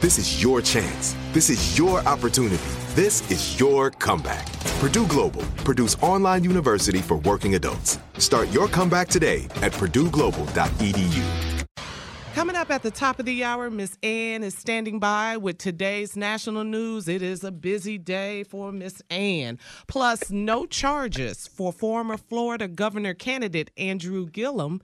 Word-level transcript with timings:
This 0.00 0.16
is 0.16 0.42
your 0.42 0.62
chance. 0.62 1.14
This 1.32 1.50
is 1.50 1.76
your 1.76 1.98
opportunity. 2.08 2.56
This 2.94 3.30
is 3.30 3.60
your 3.60 3.90
comeback. 3.90 4.50
Purdue 4.80 5.06
Global, 5.06 5.42
Purdue's 5.62 5.94
online 5.96 6.42
university 6.42 7.00
for 7.00 7.18
working 7.18 7.54
adults. 7.54 7.98
Start 8.16 8.48
your 8.48 8.66
comeback 8.66 9.08
today 9.08 9.44
at 9.60 9.72
purdueglobal.edu. 9.72 11.66
Coming 12.34 12.56
up 12.56 12.70
at 12.70 12.82
the 12.82 12.90
top 12.90 13.18
of 13.18 13.26
the 13.26 13.44
hour, 13.44 13.68
Miss 13.68 13.98
Ann 14.02 14.42
is 14.42 14.56
standing 14.56 15.00
by 15.00 15.36
with 15.36 15.58
today's 15.58 16.16
national 16.16 16.64
news. 16.64 17.06
It 17.06 17.20
is 17.20 17.44
a 17.44 17.52
busy 17.52 17.98
day 17.98 18.42
for 18.44 18.72
Miss 18.72 19.02
Ann. 19.10 19.58
Plus, 19.86 20.30
no 20.30 20.64
charges 20.64 21.46
for 21.46 21.74
former 21.74 22.16
Florida 22.16 22.68
governor 22.68 23.12
candidate 23.12 23.70
Andrew 23.76 24.24
Gillum. 24.24 24.80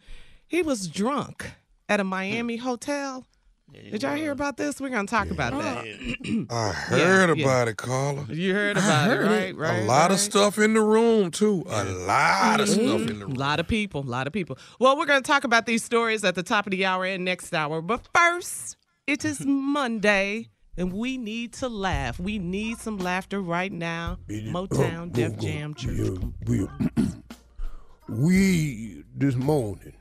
He 0.47 0.60
was 0.60 0.88
drunk 0.88 1.53
at 1.88 2.00
a 2.00 2.05
Miami 2.05 2.59
hotel. 2.59 3.25
Did 3.72 4.03
y'all 4.03 4.15
hear 4.15 4.31
about 4.31 4.56
this? 4.56 4.81
We're 4.81 4.91
gonna 4.91 5.09
talk 5.09 5.31
about 5.31 5.53
that. 5.53 6.47
I 6.50 6.71
heard 6.71 7.37
yeah. 7.37 7.44
about 7.44 7.69
it, 7.69 7.77
Carla. 7.77 8.27
You 8.28 8.54
heard 8.54 8.77
about 8.77 9.10
it, 9.10 9.19
right? 9.19 9.56
Right. 9.56 9.82
a 9.82 9.87
lot 9.87 10.06
of 10.06 10.19
right. 10.19 10.21
stuff 10.21 10.59
in 10.59 10.75
the 10.75 10.81
room 10.81 11.32
too. 11.32 11.65
A 11.69 11.84
lot 11.84 12.60
of 12.60 12.69
stuff 12.69 12.81
in 12.81 13.06
the 13.06 13.12
room. 13.12 13.22
A 13.22 13.26
room. 13.26 13.34
lot 13.34 13.59
of 13.59 13.66
people, 13.66 14.03
a 14.03 14.03
lot 14.03 14.28
of 14.28 14.32
people. 14.32 14.56
Well, 14.78 14.97
we're 14.97 15.06
going 15.06 15.22
to 15.22 15.26
talk 15.26 15.44
about 15.44 15.66
these 15.66 15.82
stories 15.82 16.22
at 16.25 16.37
the 16.37 16.44
top 16.44 16.66
of 16.66 16.71
the 16.71 16.87
hour 16.87 17.05
and 17.05 17.25
next 17.25 17.53
hour. 17.53 17.82
But 17.82 18.06
first, 18.15 18.76
it 19.06 19.25
is 19.25 19.44
Monday, 19.44 20.49
and 20.76 20.93
we 20.93 21.19
need 21.19 21.53
to 21.55 21.69
laugh. 21.69 22.21
We 22.21 22.38
need 22.38 22.78
some 22.78 22.99
laughter 22.99 23.41
right 23.41 23.72
now. 23.72 24.19
Motown, 24.28 25.12
Def 25.12 25.38
Jam, 25.38 25.75
Church. 25.75 26.19
we, 26.47 26.69
we 28.09 29.03
this 29.15 29.34
morning 29.34 29.94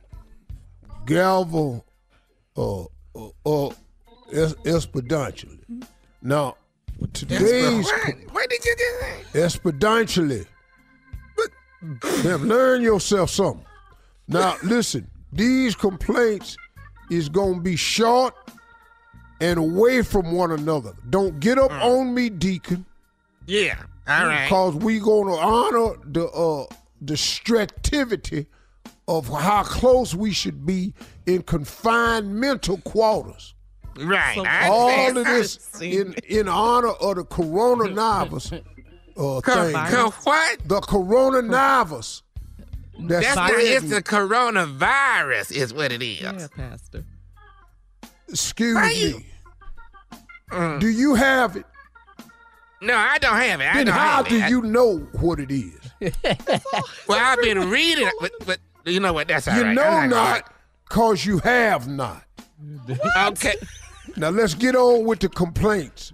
gavel 1.06 1.86
uh 2.58 2.84
uh, 3.16 3.30
uh 3.46 3.70
es- 4.32 4.56
exponentially. 4.66 5.60
Now 6.22 6.58
today's 7.14 7.90
What 8.32 8.50
did 8.50 8.66
you 8.66 8.76
just 8.78 9.34
say? 9.34 9.40
exponentially. 9.70 10.46
Now, 12.24 12.38
learn 12.38 12.82
yourself 12.82 13.30
something. 13.30 13.66
Now 14.28 14.58
listen, 14.64 15.08
these 15.32 15.76
complaints 15.76 16.58
is 17.12 17.30
gonna 17.30 17.60
be 17.60 17.76
short 17.76 18.34
and 19.42 19.60
away 19.60 20.02
from 20.02 20.32
one 20.32 20.52
another. 20.52 20.94
Don't 21.10 21.40
get 21.40 21.58
up 21.60 21.72
on 21.72 22.14
me, 22.14 22.30
Deacon. 22.30 22.86
Yeah. 23.46 23.78
All 24.08 24.26
right. 24.26 24.46
Because 24.46 24.76
we 24.76 25.00
gonna 25.00 25.36
honor 25.36 25.96
the 26.06 26.28
uh 26.30 26.66
the 27.02 27.14
strectivity 27.14 28.48
of 29.08 29.28
how 29.28 29.64
close 29.64 30.16
we 30.16 30.32
should 30.32 30.66
be 30.66 30.94
in 31.26 31.42
confined 31.44 32.36
mental 32.36 32.78
quarters. 32.80 33.54
Right. 33.98 34.36
So 34.36 34.46
All 34.72 35.18
of 35.18 35.26
this 35.26 35.82
in 35.82 36.14
in 36.28 36.48
honor 36.50 36.90
of 36.90 37.16
the 37.18 37.24
coronavirus 37.24 38.54
uh 39.18 39.42
Co- 39.42 39.42
thing. 39.42 39.74
co- 39.88 40.10
what? 40.24 40.60
The 40.68 40.82
coronavirus. 40.82 42.22
That's, 42.98 43.26
That's 43.26 43.36
not, 43.36 43.52
it's 43.54 43.90
the 43.90 44.02
coronavirus, 44.02 45.52
is 45.52 45.74
what 45.74 45.92
it 45.92 46.02
is. 46.02 46.22
Yeah, 46.22 46.48
Pastor. 46.56 47.04
Excuse 48.30 48.76
Why 48.76 48.90
you- 48.92 49.18
me. 49.18 50.80
Do 50.80 50.88
you 50.88 51.16
have 51.16 51.56
it? 51.58 51.66
No, 52.82 52.96
I 52.96 53.18
don't 53.18 53.36
have 53.36 53.60
it. 53.62 53.66
I 53.66 53.74
Then 53.74 53.86
don't 53.88 53.96
how 53.96 54.18
have 54.18 54.28
do 54.28 54.38
it. 54.40 54.50
You 54.50 54.62
know 54.62 55.00
what 55.20 55.40
it 55.40 55.52
is? 55.52 55.80
well, 57.08 57.20
I've 57.20 57.42
been 57.42 57.70
reading, 57.70 58.08
but, 58.22 58.32
but 58.46 58.60
you 58.86 59.00
know 59.00 59.14
what? 59.14 59.28
That's 59.28 59.48
all 59.48 59.56
you 59.58 59.64
right. 59.64 59.74
know 59.74 60.06
not, 60.08 60.52
cause 60.90 61.26
you 61.26 61.40
have 61.40 61.88
not. 61.88 62.24
Okay. 63.18 63.56
Now 64.18 64.30
let's 64.30 64.54
get 64.54 64.76
on 64.76 65.06
with 65.06 65.20
the 65.20 65.30
complaints. 65.30 66.14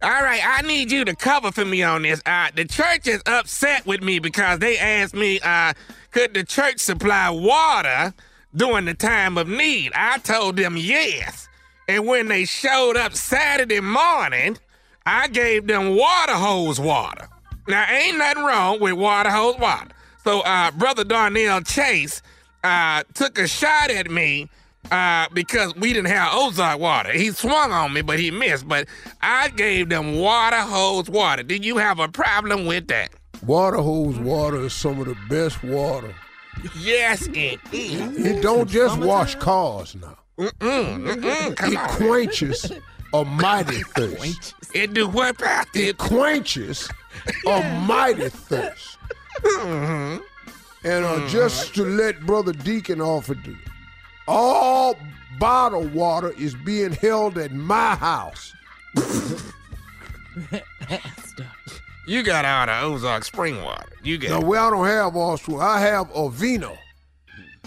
All 0.00 0.10
right, 0.10 0.40
I 0.44 0.62
need 0.62 0.92
you 0.92 1.04
to 1.04 1.14
cover 1.14 1.50
for 1.50 1.64
me 1.64 1.82
on 1.82 2.02
this. 2.02 2.22
Uh, 2.24 2.48
the 2.54 2.64
church 2.64 3.06
is 3.06 3.20
upset 3.26 3.84
with 3.84 4.00
me 4.02 4.20
because 4.20 4.60
they 4.60 4.78
asked 4.78 5.14
me, 5.14 5.40
uh, 5.40 5.74
could 6.12 6.34
the 6.34 6.44
church 6.44 6.78
supply 6.78 7.30
water 7.30 8.14
during 8.54 8.84
the 8.84 8.94
time 8.94 9.36
of 9.36 9.48
need? 9.48 9.92
I 9.94 10.18
told 10.18 10.56
them 10.56 10.76
yes. 10.76 11.48
And 11.88 12.06
when 12.06 12.28
they 12.28 12.44
showed 12.44 12.96
up 12.96 13.14
Saturday 13.14 13.80
morning, 13.80 14.56
I 15.04 15.26
gave 15.28 15.66
them 15.66 15.96
water 15.96 16.34
hose 16.34 16.78
water. 16.78 17.28
Now, 17.66 17.86
ain't 17.90 18.18
nothing 18.18 18.44
wrong 18.44 18.80
with 18.80 18.92
water 18.94 19.30
hose 19.30 19.58
water. 19.58 19.90
So, 20.28 20.40
uh, 20.42 20.70
Brother 20.72 21.04
Darnell 21.04 21.62
Chase 21.62 22.20
uh, 22.62 23.02
took 23.14 23.38
a 23.38 23.48
shot 23.48 23.90
at 23.90 24.10
me 24.10 24.50
uh, 24.92 25.26
because 25.32 25.74
we 25.76 25.94
didn't 25.94 26.10
have 26.10 26.34
Ozark 26.34 26.78
water. 26.78 27.12
He 27.12 27.30
swung 27.30 27.72
on 27.72 27.94
me, 27.94 28.02
but 28.02 28.18
he 28.18 28.30
missed. 28.30 28.68
But 28.68 28.88
I 29.22 29.48
gave 29.48 29.88
them 29.88 30.18
water 30.18 30.58
hose 30.60 31.08
water. 31.08 31.42
Did 31.42 31.64
you 31.64 31.78
have 31.78 31.98
a 31.98 32.08
problem 32.08 32.66
with 32.66 32.88
that? 32.88 33.08
Water 33.46 33.78
hose 33.78 34.18
water 34.18 34.66
is 34.66 34.74
some 34.74 35.00
of 35.00 35.06
the 35.06 35.16
best 35.30 35.64
water 35.64 36.14
Yes, 36.78 37.26
it 37.28 37.58
is. 37.72 38.18
It 38.18 38.42
don't 38.42 38.68
just 38.68 38.98
wash 38.98 39.34
cars 39.36 39.96
now. 39.96 40.18
Mm-mm, 40.38 40.50
mm-mm, 40.60 41.56
come 41.56 41.72
It 41.72 41.78
on. 41.78 41.88
quenches 41.88 42.70
a 43.14 43.24
mighty 43.24 43.82
thirst. 43.96 44.52
It 44.74 44.92
do 44.92 45.08
what, 45.08 45.36
It 45.72 45.96
quenches 45.96 46.86
a 47.46 47.82
mighty 47.88 48.28
thirst. 48.28 48.98
Mm-hmm. 49.42 50.22
And 50.84 51.04
uh, 51.04 51.28
just 51.28 51.74
to 51.74 51.84
let 51.84 52.20
Brother 52.20 52.52
Deacon 52.52 53.00
off 53.00 53.28
of 53.28 53.46
it, 53.46 53.56
all 54.26 54.96
bottled 55.38 55.92
water 55.92 56.32
is 56.38 56.54
being 56.54 56.92
held 56.92 57.36
at 57.38 57.52
my 57.52 57.94
house. 57.96 58.52
You 62.08 62.22
got 62.22 62.46
all 62.46 62.64
the 62.64 62.80
Ozark 62.94 63.22
spring 63.22 63.62
water. 63.62 63.92
You 64.02 64.16
got. 64.16 64.42
well, 64.42 64.66
I 64.66 64.70
don't 64.70 64.86
have 64.86 65.14
all 65.14 65.36
spring. 65.36 65.60
I 65.60 65.78
have 65.80 66.10
Avino. 66.14 66.78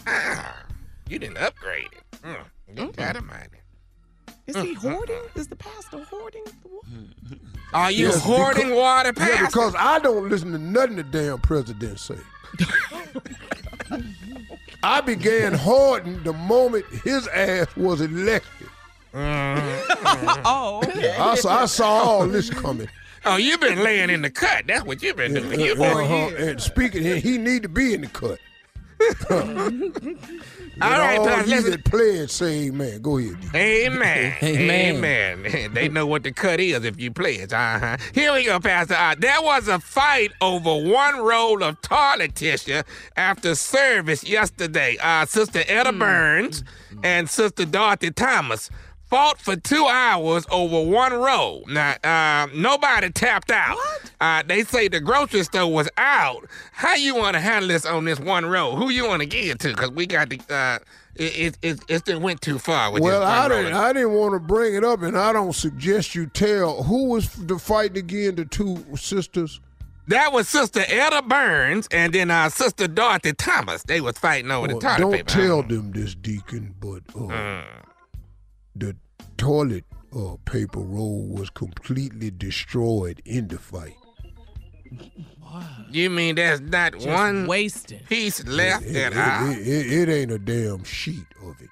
Ah, 0.08 0.64
you 1.08 1.20
didn't 1.20 1.38
upgrade 1.38 1.90
it. 1.92 2.22
Mm, 2.24 2.46
you 2.76 2.92
got 2.94 3.16
it, 3.18 3.22
man. 3.24 3.50
Is 4.56 4.64
he 4.64 4.76
mm-hmm. 4.76 4.90
hoarding? 4.90 5.22
Is 5.36 5.48
the 5.48 5.56
pastor 5.56 6.04
hoarding? 6.04 6.44
the 6.46 6.52
wa- 6.70 6.82
mm-hmm. 6.90 7.36
Are 7.74 7.92
you 7.92 8.08
Yes, 8.08 8.22
hoarding 8.22 8.68
because- 8.68 8.78
water, 8.78 9.14
Yeah, 9.18 9.46
because 9.46 9.76
I 9.78 10.00
don't 10.00 10.30
listen 10.30 10.52
to 10.52 10.58
nothing 10.58 10.98
the 10.98 11.04
damn 11.04 11.40
president 11.40 12.00
say. 12.00 12.18
I 14.84 15.02
began 15.02 15.54
hoarding 15.54 16.24
the 16.24 16.34
moment 16.34 16.86
his 17.04 17.28
ass 17.28 17.68
was 17.76 18.02
elected. 18.02 18.68
Mm-hmm. 19.14 20.42
Oh, 20.46 20.82
okay. 20.86 21.16
I 21.18 21.36
saw, 21.36 21.62
I 21.62 21.66
saw 21.66 21.88
all 21.90 22.28
this 22.28 22.50
coming. 22.50 22.88
oh, 23.26 23.36
you've 23.38 23.60
been 23.60 23.84
laying 23.84 24.10
in 24.10 24.22
the 24.22 24.30
cut. 24.30 24.66
That's 24.68 24.84
what 24.84 25.02
you've 25.04 25.16
been 25.18 25.34
doing. 25.34 25.60
You 25.60 25.74
Uh-huh. 25.74 26.36
And 26.38 26.62
speaking, 26.62 27.04
he, 27.04 27.20
he 27.20 27.38
need 27.38 27.64
to 27.64 27.70
be 27.70 27.94
in 27.94 28.02
the 28.02 28.08
cut. 28.08 28.40
All 30.82 30.90
right, 30.90 31.18
all 31.20 31.26
Pastor. 31.28 31.50
you 31.50 31.56
Listen. 31.58 31.72
that 31.72 31.86
playing 31.86 32.28
say 32.28 32.68
amen. 32.68 33.02
Go 33.02 33.18
ahead. 33.20 33.40
D. 33.42 33.48
Amen. 33.56 34.36
Amen. 34.44 35.06
Amen. 35.46 35.74
they 35.74 35.90
know 35.90 36.08
what 36.08 36.24
the 36.24 36.32
cut 36.32 36.60
is 36.60 36.84
if 36.86 37.00
you 37.00 37.12
play 37.12 37.36
it. 37.36 37.54
Uh-huh. 37.54 37.98
Here 38.14 38.34
we 38.34 38.46
go, 38.46 38.60
Pastor. 38.60 38.96
Uh, 38.96 39.16
there 39.18 39.42
was 39.42 39.68
a 39.68 39.80
fight 39.80 40.32
over 40.42 40.76
one 40.90 41.18
roll 41.20 41.64
of 41.64 41.80
toilet 41.82 42.36
tissue 42.36 42.82
after 43.16 43.54
service 43.56 44.24
yesterday. 44.24 44.98
Uh, 45.02 45.26
Sister 45.26 45.64
Etta 45.68 45.94
Burns 45.94 46.64
and 47.04 47.30
Sister 47.30 47.66
Dorothy 47.66 48.12
Thomas 48.12 48.70
fought 49.12 49.40
for 49.40 49.56
two 49.58 49.86
hours 49.86 50.46
over 50.50 50.82
one 50.90 51.14
roll. 51.14 51.64
Now, 51.68 51.96
uh, 52.04 52.48
nobody 52.56 53.10
tapped 53.12 53.52
out. 53.52 53.78
Uh, 54.22 54.42
they 54.48 54.64
say 54.64 54.88
the 54.88 55.00
grocery 55.02 55.44
store 55.44 55.72
was 55.72 55.90
out. 55.98 56.48
How 56.72 56.96
you 56.96 57.14
want 57.16 57.34
to 57.36 57.42
handle 57.42 57.68
this 57.68 57.86
on 57.86 58.06
this 58.06 58.20
one 58.20 58.46
roll? 58.46 58.76
Who 58.78 58.90
you 58.90 59.06
want 59.08 59.22
to 59.22 59.26
give 59.28 59.46
it 59.52 59.60
to? 59.60 59.68
Because 59.70 59.92
we 59.92 60.08
got 60.08 60.30
the. 60.30 60.40
Uh, 60.50 60.80
it, 61.16 61.38
it, 61.38 61.58
it, 61.62 61.80
it 61.90 62.00
still 62.00 62.22
went 62.22 62.40
too 62.42 62.58
far 62.58 62.90
with 62.92 63.04
Well, 63.04 63.22
I 63.22 63.42
one 63.42 63.52
roll. 63.52 63.64
didn't. 63.64 63.74
I 63.78 63.94
didn't 63.94 64.14
want 64.14 64.34
to 64.34 64.40
bring 64.40 64.76
it 64.76 64.84
up, 64.86 65.02
and 65.02 65.18
I 65.18 65.34
don't 65.34 65.54
suggest 65.54 66.16
you 66.16 66.26
tell 66.28 66.84
who 66.84 67.10
was 67.10 67.34
the 67.34 67.60
fighting 67.60 67.98
again. 67.98 68.36
The 68.36 68.46
two 68.46 68.86
sisters. 68.96 69.60
That 70.08 70.32
was 70.34 70.48
Sister 70.50 70.84
Etta 70.88 71.22
Burns 71.22 71.88
and 71.92 72.12
then 72.12 72.32
uh, 72.32 72.50
Sister 72.50 72.88
Dorothy 72.88 73.34
Thomas. 73.34 73.84
They 73.84 74.02
was 74.02 74.18
fighting 74.18 74.52
over 74.52 74.68
Well, 74.68 74.80
the 74.80 74.82
toilet 74.82 74.98
don't 75.00 75.12
paper. 75.12 75.30
tell 75.30 75.64
them 75.64 75.92
this, 75.92 76.16
Deacon, 76.16 76.74
but 76.80 77.02
uh, 77.16 77.20
Mm. 77.28 77.64
The 78.76 78.96
toilet 79.38 79.84
uh, 80.16 80.36
paper 80.46 80.80
roll 80.80 81.28
was 81.28 81.50
completely 81.50 82.32
destroyed 82.32 83.22
in 83.26 83.48
the 83.48 83.58
fight. 83.58 83.96
What? 85.40 85.64
You 85.92 86.10
mean 86.10 86.36
there's 86.36 86.62
not 86.62 86.94
Just 86.94 87.08
one 87.08 87.48
wasting. 87.48 88.00
piece 88.10 88.46
left 88.46 88.86
It, 88.86 88.96
at 88.96 89.14
it- 89.14 89.18
all? 89.18 89.50
it- 89.52 89.68
it- 89.68 89.92
it 89.92 90.10
ain't 90.10 90.32
a 90.32 90.40
damn 90.40 90.84
sheet 90.84 91.26
of 91.44 91.62
it. 91.62 91.70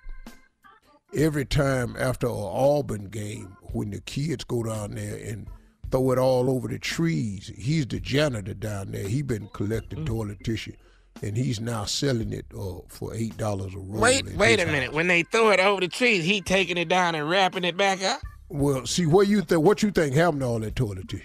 Every 1.15 1.45
time 1.45 1.95
after 1.97 2.27
an 2.27 2.33
Auburn 2.35 3.05
game, 3.09 3.57
when 3.71 3.89
the 3.91 4.01
kids 4.01 4.43
go 4.43 4.63
down 4.63 4.91
there 4.95 5.15
and 5.17 5.47
throw 5.91 6.11
it 6.11 6.19
all 6.19 6.49
over 6.49 6.67
the 6.67 6.77
trees, 6.79 7.51
he's 7.57 7.87
the 7.87 7.99
janitor 7.99 8.53
down 8.53 8.91
there. 8.91 9.07
He 9.07 9.21
been 9.21 9.47
Mm. 9.47 9.53
collecting 9.53 10.05
toilet 10.05 10.43
tissue, 10.43 10.73
and 11.21 11.35
he's 11.37 11.59
now 11.59 11.85
selling 11.85 12.31
it 12.33 12.45
uh, 12.57 12.79
for 12.87 13.13
eight 13.13 13.35
dollars 13.37 13.73
a 13.73 13.77
roll. 13.79 13.99
Wait, 14.01 14.25
wait 14.35 14.59
a 14.59 14.63
his 14.63 14.71
minute. 14.71 14.93
When 14.93 15.07
they 15.07 15.23
throw 15.23 15.49
it 15.51 15.59
over 15.59 15.81
the 15.81 15.87
trees, 15.87 16.23
he 16.23 16.41
taking 16.41 16.77
it 16.77 16.87
down 16.89 17.15
and 17.15 17.29
wrapping 17.29 17.63
it 17.63 17.77
back 17.77 18.01
up? 18.03 18.21
Well, 18.49 18.85
see 18.85 19.05
what 19.05 19.27
you 19.27 19.41
think. 19.41 19.63
What 19.63 19.83
you 19.83 19.91
think 19.91 20.15
happened 20.15 20.41
to 20.41 20.47
all 20.47 20.59
that 20.59 20.75
toilet 20.75 21.07
tissue? 21.07 21.23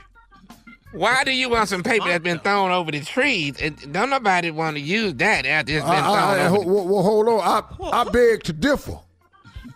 Why 0.93 1.25
do 1.25 1.33
you 1.33 1.49
want 1.49 1.69
some 1.69 1.83
paper 1.83 2.07
that's 2.07 2.23
been 2.23 2.39
thrown 2.39 2.71
over 2.71 2.93
the 2.93 3.01
trees? 3.01 3.61
And 3.61 3.77
don't 3.93 4.11
nobody 4.11 4.53
want 4.53 4.77
to 4.77 4.81
use 4.83 5.15
that 5.15 5.45
after 5.45 5.73
it's 5.73 5.85
been 5.85 5.93
I, 5.93 5.99
I, 5.99 6.33
I, 6.33 6.37
thrown 6.37 6.51
ho- 6.51 6.57
over. 6.61 6.73
well, 6.73 6.87
well, 6.87 7.03
hold 7.03 7.29
on. 7.29 7.41
I, 7.41 7.91
I 8.01 8.05
beg 8.05 8.45
to 8.45 8.53
differ. 8.53 9.01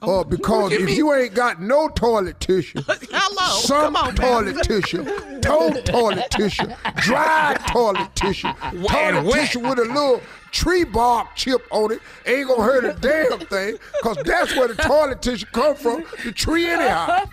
Uh, 0.01 0.23
because 0.23 0.71
you 0.71 0.79
if 0.79 0.85
mean? 0.87 0.97
you 0.97 1.13
ain't 1.13 1.35
got 1.35 1.61
no 1.61 1.89
toilet 1.89 2.39
tissue, 2.39 2.81
Hello. 2.87 3.61
some 3.63 3.95
Come 3.95 3.97
on, 3.97 4.15
toilet 4.15 4.63
tissue, 4.63 5.03
toad 5.49 5.87
toilet 5.87 6.31
tissue, 6.31 6.67
dry 6.97 7.57
toilet 7.69 8.15
tissue, 8.15 8.49
toilet 8.89 9.25
wet. 9.25 9.35
tissue 9.35 9.61
with 9.61 9.79
a 9.79 9.85
little 9.85 10.21
tree 10.51 10.85
bark 10.85 11.35
chip 11.35 11.61
on 11.71 11.93
it 11.93 12.01
ain't 12.27 12.49
gonna 12.49 12.63
hurt 12.63 12.85
a 12.85 12.93
damn 13.01 13.39
thing, 13.47 13.77
cause 14.03 14.17
that's 14.25 14.55
where 14.57 14.69
the 14.69 14.75
toilet 14.75 15.21
tissue 15.23 15.47
come 15.53 15.75
from, 15.75 16.05
the 16.25 16.33
tree 16.33 16.67
anyhow. 16.67 17.25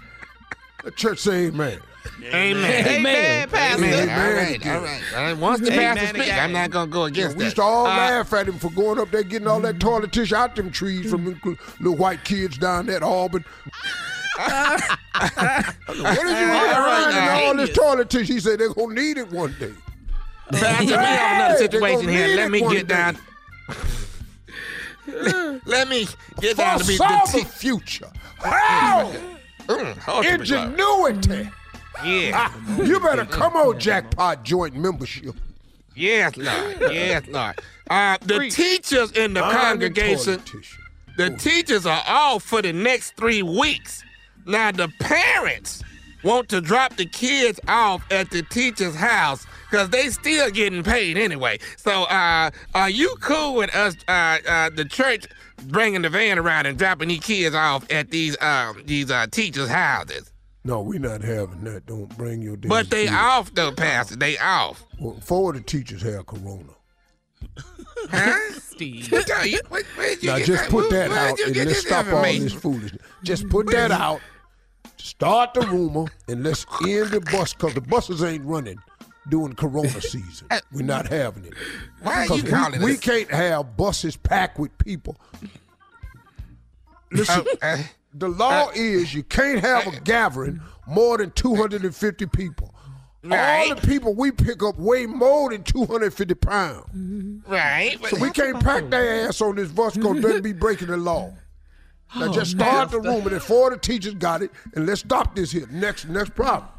The 0.83 0.91
church 0.91 1.19
say 1.19 1.47
amen. 1.47 1.79
Amen. 2.23 2.88
Amen, 2.88 3.50
Pastor. 3.50 3.83
Amen. 3.83 4.09
Amen 4.09 4.09
All 4.27 4.33
right, 4.44 4.56
again. 4.56 4.75
all 4.75 4.81
right. 4.83 5.01
All 5.15 5.23
right. 5.23 5.33
Once 5.38 5.59
the 5.62 5.73
Amen 5.73 5.97
pastor 5.97 6.21
speaks. 6.21 6.31
I'm 6.38 6.51
not 6.51 6.69
going 6.69 6.88
to 6.88 6.94
go 6.94 7.03
against 7.06 7.35
We 7.35 7.39
that. 7.39 7.44
used 7.45 7.56
to 7.56 7.63
all 7.63 7.88
Uh, 7.88 7.97
laugh 7.97 8.31
at 8.33 8.47
him 8.47 8.59
for 8.59 8.69
going 8.69 9.00
up 9.00 9.09
there 9.09 9.23
getting 9.23 9.47
all 9.47 9.59
that 9.62 9.79
toilet 9.79 10.12
tissue 10.12 10.35
out 10.35 10.56
them 10.56 10.69
trees 10.69 11.09
from 11.09 11.25
them 11.25 11.57
little 11.79 11.97
white 11.97 12.23
kids 12.23 12.59
down 12.59 12.85
there 12.85 12.97
at 12.97 13.03
Auburn. 13.03 13.44
What 14.37 15.97
is 15.97 16.13
you 16.13 16.23
All 16.23 16.25
right, 16.25 17.05
running 17.05 17.15
now. 17.15 17.43
all 17.45 17.55
this 17.55 17.75
toilet 17.75 18.09
tissue? 18.09 18.33
He 18.33 18.39
said 18.39 18.59
they're 18.59 18.73
gonna 18.73 18.93
need 18.93 19.17
it 19.17 19.31
one 19.31 19.55
day. 19.59 19.73
Pastor, 20.51 20.85
we 20.85 20.91
have 20.93 21.35
another 21.37 21.57
situation 21.57 22.09
here. 22.09 22.35
Let 22.35 22.51
me 22.51 22.59
get 22.61 22.87
day. 22.87 22.95
down. 22.95 23.17
let, 25.07 25.67
let 25.67 25.87
me 25.87 26.07
get 26.39 26.57
down 26.57 26.79
to 26.79 26.85
be 26.85 26.97
the 26.97 27.21
the 27.31 27.37
t- 27.39 27.43
future. 27.45 28.09
How? 28.39 29.11
Mm, 29.67 30.33
Ingenuity. 30.39 31.49
Yeah. 32.03 32.31
Ah, 32.35 32.77
you 32.83 32.99
better 32.99 33.25
come 33.25 33.55
on, 33.55 33.79
Jackpot 33.79 34.43
Joint 34.43 34.75
membership. 34.75 35.33
Yes, 35.95 36.35
Lord. 36.35 36.77
Yes, 36.93 37.25
Lord. 37.27 37.55
Uh, 37.89 38.17
the 38.21 38.49
teachers 38.49 39.11
in 39.13 39.33
the 39.33 39.39
Iron 39.41 39.55
congregation, 39.55 40.39
toilet 40.39 40.45
tissue. 40.45 40.81
the 41.17 41.29
teachers 41.38 41.85
are 41.85 42.03
off 42.05 42.43
for 42.43 42.61
the 42.61 42.74
next 42.74 43.15
three 43.15 43.41
weeks. 43.41 44.03
Now, 44.45 44.71
the 44.71 44.89
parents 44.99 45.81
want 46.23 46.49
to 46.49 46.61
drop 46.61 46.95
the 46.97 47.05
kids 47.05 47.59
off 47.67 48.03
at 48.11 48.29
the 48.31 48.41
teacher's 48.43 48.95
house 48.95 49.45
because 49.69 49.89
they 49.89 50.09
still 50.09 50.49
getting 50.51 50.83
paid 50.83 51.17
anyway. 51.17 51.59
So, 51.77 52.03
uh, 52.03 52.49
are 52.73 52.89
you 52.89 53.15
cool 53.21 53.55
with 53.55 53.75
us, 53.75 53.95
uh, 54.07 54.37
uh, 54.47 54.69
the 54.69 54.85
church, 54.85 55.25
bringing 55.67 56.01
the 56.03 56.09
van 56.09 56.37
around 56.39 56.65
and 56.65 56.77
dropping 56.77 57.09
these 57.09 57.19
kids 57.21 57.55
off 57.55 57.85
at 57.91 58.11
these 58.11 58.39
um, 58.41 58.81
these 58.85 59.09
uh, 59.11 59.27
teachers' 59.31 59.69
houses? 59.69 60.31
No, 60.63 60.81
we 60.81 60.97
not 60.97 61.21
having 61.21 61.63
that. 61.65 61.85
Don't 61.85 62.07
bring 62.17 62.41
your 62.41 62.57
damn 62.57 62.69
But 62.69 62.89
they 62.89 63.03
kids. 63.05 63.15
off 63.15 63.53
though, 63.53 63.71
Pastor. 63.71 64.15
They 64.15 64.37
off. 64.39 64.83
Well, 64.99 65.19
four 65.21 65.51
of 65.51 65.57
the 65.57 65.63
teachers 65.63 66.01
have 66.01 66.25
corona. 66.25 66.73
Huh? 68.09 68.37
Steve. 68.59 69.11
What 69.11 69.27
you- 69.45 69.59
where- 69.69 69.83
Now 70.23 70.39
just 70.39 70.63
that- 70.63 70.69
put 70.71 70.89
that 70.89 71.09
where'd 71.09 71.31
out 71.33 71.39
and 71.39 71.55
let's 71.55 71.79
stop 71.85 72.07
all 72.07 72.21
this 72.23 72.33
information? 72.35 72.59
foolishness. 72.59 73.01
Just 73.23 73.49
put 73.49 73.67
that 73.71 73.91
out. 73.91 74.21
Start 75.05 75.53
the 75.53 75.62
rumor 75.62 76.05
and 76.27 76.43
let's 76.43 76.65
end 76.83 77.12
the 77.12 77.21
bus 77.31 77.53
because 77.53 77.75
the 77.75 77.81
buses 77.81 78.24
ain't 78.24 78.43
running 78.43 78.79
during 79.29 79.53
Corona 79.53 80.01
season. 80.01 80.47
We're 80.74 80.81
not 80.81 81.05
having 81.07 81.45
it. 81.45 81.53
Why 82.01 82.25
are 82.25 82.35
you 82.35 82.41
calling 82.41 82.81
we, 82.81 82.93
we 82.93 82.97
can't 82.97 83.29
have 83.29 83.77
buses 83.77 84.17
packed 84.17 84.57
with 84.57 84.75
people. 84.79 85.15
Listen, 87.12 87.45
Oh, 87.47 87.55
uh, 87.62 87.77
the 88.15 88.29
law 88.29 88.69
uh, 88.69 88.71
is 88.74 89.13
you 89.13 89.21
can't 89.21 89.59
have 89.59 89.85
a 89.85 89.91
uh, 89.91 90.00
gathering 90.03 90.59
more 90.88 91.19
than 91.19 91.29
250 91.31 92.25
people. 92.25 92.74
All 93.31 93.75
the 93.75 93.81
people 93.88 94.15
we 94.15 94.31
pick 94.31 94.63
up 94.63 94.75
weigh 94.79 95.05
more 95.05 95.51
than 95.51 95.63
250 95.63 96.33
pounds. 96.33 97.43
right. 97.47 97.97
So 98.09 98.17
we 98.17 98.31
can't 98.31 98.59
pack 98.59 98.89
their 98.89 99.27
ass 99.27 99.39
on 99.39 99.55
this 99.55 99.69
bus 99.69 99.95
because 99.95 100.19
they'll 100.19 100.41
be 100.41 100.53
breaking 100.53 100.88
the 100.88 100.97
law. 100.97 101.31
Now 102.15 102.31
just 102.31 102.51
start 102.51 102.91
the 102.91 103.00
rumor 103.00 103.29
that 103.29 103.41
four 103.41 103.74
of 103.74 103.81
the 103.81 103.88
teachers 103.88 104.13
got 104.13 104.41
it, 104.41 104.51
and 104.74 104.85
let's 104.85 105.01
stop 105.01 105.35
this 105.35 105.51
here. 105.51 105.67
Next, 105.71 106.07
next 106.07 106.33
problem. 106.35 106.69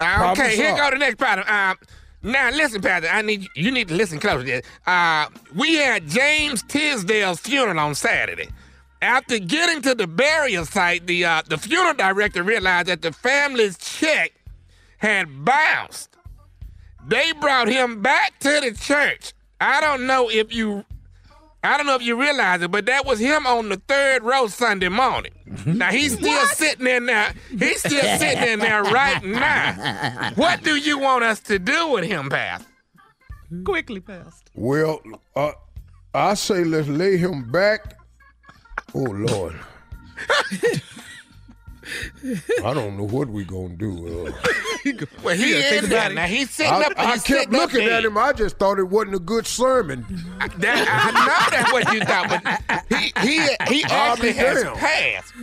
Uh, 0.00 0.32
okay, 0.32 0.54
here 0.54 0.76
go 0.76 0.90
the 0.90 0.96
next 0.96 1.16
problem. 1.16 1.46
Uh, 1.48 1.74
now 2.22 2.50
listen, 2.50 2.80
Pastor. 2.80 3.08
I 3.08 3.22
need 3.22 3.46
you 3.54 3.70
need 3.70 3.88
to 3.88 3.94
listen 3.94 4.20
closely. 4.20 4.62
Uh, 4.86 5.26
we 5.54 5.76
had 5.76 6.06
James 6.08 6.62
Tisdale's 6.62 7.40
funeral 7.40 7.78
on 7.78 7.94
Saturday. 7.94 8.48
After 9.00 9.38
getting 9.38 9.80
to 9.82 9.94
the 9.94 10.06
burial 10.06 10.64
site, 10.64 11.06
the 11.06 11.24
uh, 11.24 11.42
the 11.48 11.58
funeral 11.58 11.94
director 11.94 12.42
realized 12.42 12.88
that 12.88 13.02
the 13.02 13.12
family's 13.12 13.78
check 13.78 14.32
had 14.98 15.44
bounced. 15.44 16.16
They 17.06 17.32
brought 17.32 17.68
him 17.68 18.02
back 18.02 18.38
to 18.40 18.60
the 18.60 18.72
church. 18.72 19.32
I 19.60 19.80
don't 19.80 20.06
know 20.06 20.30
if 20.30 20.54
you 20.54 20.84
I 21.64 21.76
don't 21.76 21.86
know 21.86 21.96
if 21.96 22.02
you 22.02 22.20
realize 22.20 22.62
it, 22.62 22.70
but 22.70 22.86
that 22.86 23.04
was 23.04 23.18
him 23.18 23.46
on 23.46 23.68
the 23.68 23.76
third 23.76 24.22
row 24.22 24.46
Sunday 24.46 24.88
morning. 24.88 25.32
Now 25.66 25.90
he's 25.90 26.14
still 26.14 26.46
sitting 26.46 26.86
in 26.86 27.06
there. 27.06 27.34
He's 27.50 27.80
still 27.80 28.00
sitting 28.18 28.48
in 28.48 28.58
there 28.60 28.82
right 28.82 29.22
now. 29.24 30.32
What 30.36 30.62
do 30.62 30.76
you 30.76 30.98
want 30.98 31.24
us 31.24 31.40
to 31.40 31.58
do 31.58 31.88
with 31.88 32.04
him, 32.04 32.30
Pastor? 32.30 32.66
Quickly, 33.64 34.00
Pastor. 34.00 34.50
Well, 34.54 35.00
uh, 35.34 35.52
I 36.14 36.34
say 36.34 36.64
let's 36.64 36.88
lay 36.88 37.16
him 37.16 37.50
back. 37.50 37.94
Oh 38.94 39.00
Lord. 39.00 39.56
I 42.64 42.74
don't 42.74 42.96
know 42.96 43.04
what 43.06 43.28
we 43.28 43.44
gonna 43.44 43.70
do. 43.76 44.26
Uh, 44.28 44.32
Well, 45.22 45.36
he 45.36 45.52
is 45.52 45.88
there. 45.88 46.10
Now 46.10 46.26
he's 46.26 46.50
sitting 46.50 46.72
I, 46.72 46.82
up. 46.82 46.92
I 46.96 47.12
he's 47.12 47.22
kept 47.24 47.40
sitting 47.42 47.54
up 47.56 47.72
looking 47.72 47.88
at 47.88 48.04
him. 48.04 48.16
I 48.16 48.32
just 48.32 48.56
thought 48.58 48.78
it 48.78 48.84
wasn't 48.84 49.16
a 49.16 49.18
good 49.18 49.46
sermon. 49.46 50.06
That, 50.58 50.86
I 50.88 51.10
know 51.10 51.50
that's 51.50 51.72
what 51.72 51.92
you 51.92 52.00
thought, 52.00 52.28
but 52.88 52.98
he 52.98 53.12
he 53.20 53.40
he 53.74 53.84
I'll 53.84 54.12
actually 54.12 54.32
has 54.32 54.62
damned. 54.62 54.76
passed. 54.78 55.34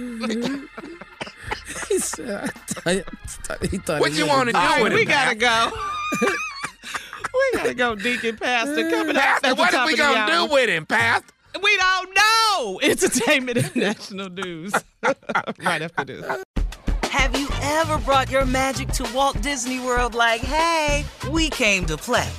he 1.90 2.00
said, 2.00 2.52
I 2.86 3.00
thought, 3.02 3.66
he 3.66 3.78
thought 3.78 4.00
What 4.02 4.12
he 4.14 4.20
you 4.20 4.28
want 4.28 4.48
to 4.50 4.54
do 4.54 4.58
All 4.60 4.66
right, 4.66 4.84
with 4.84 4.94
we 4.94 5.02
him? 5.02 5.08
gotta 5.10 5.36
Pastor? 5.36 5.76
go. 6.22 6.28
we 7.34 7.52
gotta 7.58 7.74
go, 7.74 7.96
Deacon 7.96 8.38
Pastor. 8.38 8.90
Coming 8.90 9.16
up 9.16 9.22
Pastor, 9.22 9.48
at 9.48 9.58
what 9.58 9.74
are 9.74 9.86
we 9.86 9.96
gonna 9.98 10.32
do 10.48 10.54
with 10.54 10.70
him, 10.70 10.86
Pastor? 10.86 11.34
We 11.62 11.78
don't 11.78 12.16
know. 12.16 12.80
Entertainment 12.82 13.58
and 13.58 13.76
national 13.76 14.30
news. 14.30 14.74
right 15.04 15.82
after 15.82 16.04
this. 16.04 16.44
Have 17.04 17.40
you 17.40 17.48
ever 17.62 17.98
brought 18.00 18.30
your 18.30 18.46
magic 18.46 18.90
to 18.90 19.10
Walt 19.14 19.42
Disney 19.42 19.80
World 19.80 20.16
like, 20.16 20.42
hey, 20.42 21.06
we 21.32 21.50
came 21.50 21.86
to 21.86 21.96
play? 21.96 22.30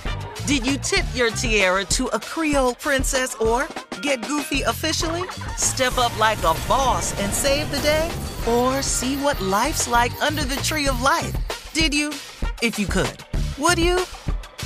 Did 0.46 0.66
you 0.66 0.76
tip 0.78 1.04
your 1.14 1.30
tiara 1.30 1.84
to 1.86 2.06
a 2.08 2.20
Creole 2.20 2.74
princess 2.74 3.34
or 3.36 3.66
get 4.02 4.20
goofy 4.28 4.62
officially? 4.62 5.26
Step 5.56 5.96
up 5.98 6.16
like 6.18 6.38
a 6.40 6.54
boss 6.68 7.18
and 7.20 7.32
save 7.32 7.70
the 7.70 7.80
day? 7.80 8.10
Or 8.46 8.82
see 8.82 9.16
what 9.16 9.40
life's 9.40 9.88
like 9.88 10.12
under 10.22 10.44
the 10.44 10.56
tree 10.56 10.86
of 10.86 11.00
life? 11.00 11.34
Did 11.72 11.94
you? 11.94 12.10
If 12.62 12.78
you 12.78 12.86
could. 12.86 13.24
Would 13.58 13.78
you? 13.78 14.00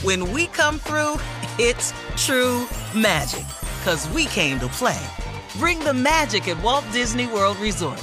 When 0.02 0.32
we 0.32 0.48
come 0.48 0.78
through, 0.78 1.16
it's 1.58 1.94
true 2.16 2.66
magic. 2.94 3.44
Cause 3.84 4.08
we 4.10 4.26
came 4.26 4.60
to 4.60 4.68
play. 4.68 5.00
Bring 5.56 5.78
the 5.80 5.94
magic 5.94 6.48
at 6.48 6.62
Walt 6.62 6.84
Disney 6.92 7.26
World 7.26 7.56
Resort. 7.56 8.02